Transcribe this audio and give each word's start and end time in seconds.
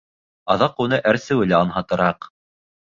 Аҙаҡ 0.53 0.81
уны 0.85 1.01
әрсеүе 1.13 1.51
лә 1.53 1.61
анһатыраҡ. 1.61 2.31